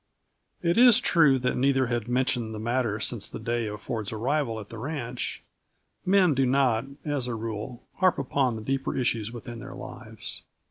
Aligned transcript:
It 0.63 0.79
is 0.79 0.99
true 0.99 1.37
that 1.37 1.55
neither 1.57 1.85
had 1.85 2.07
mentioned 2.07 2.55
the 2.55 2.59
matter 2.59 2.99
since 2.99 3.27
the 3.27 3.37
day 3.37 3.67
of 3.67 3.81
Ford's 3.81 4.11
arrival 4.11 4.59
at 4.59 4.69
the 4.69 4.79
ranch; 4.79 5.43
men 6.07 6.33
do 6.33 6.47
not, 6.47 6.85
as 7.05 7.27
a 7.27 7.35
rule, 7.35 7.83
harp 7.97 8.17
upon 8.17 8.55
the 8.55 8.63
deeper 8.63 8.97
issues 8.97 9.31
within 9.31 9.59
their 9.59 9.75
lives. 9.75 10.41